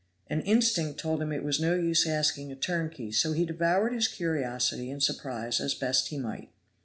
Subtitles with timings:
[0.31, 4.07] An instinct told him it was no use asking a turnkey, so he devoured his
[4.07, 6.49] curiosity and surprise as best he might.